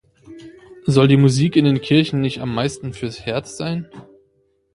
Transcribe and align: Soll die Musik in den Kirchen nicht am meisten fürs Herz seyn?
Soll 0.87 1.07
die 1.09 1.15
Musik 1.17 1.55
in 1.55 1.63
den 1.65 1.79
Kirchen 1.79 2.21
nicht 2.21 2.39
am 2.39 2.55
meisten 2.55 2.91
fürs 2.93 3.23
Herz 3.27 3.55
seyn? 3.57 3.87